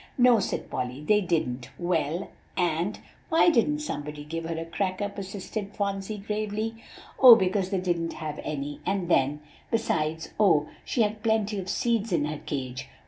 [0.17, 1.69] "No," said Polly, "they didn't.
[1.77, 2.97] Well, and"
[3.29, 6.73] "Why didn't somebody give her a cracker?" persisted Phronsie gravely.
[7.19, 7.35] "Oh!
[7.35, 12.25] because they didn't have any, and then besides, oh, she had plenty of seeds in
[12.25, 12.87] her cage.